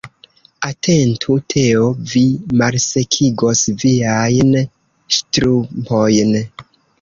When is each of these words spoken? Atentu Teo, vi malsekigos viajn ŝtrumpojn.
Atentu 0.67 1.35
Teo, 1.53 1.83
vi 2.13 2.23
malsekigos 2.61 3.61
viajn 3.85 4.51
ŝtrumpojn. 5.19 6.35